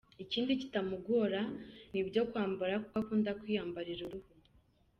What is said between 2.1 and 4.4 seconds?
kwambara kuko akunda kwiyambarira uruhu.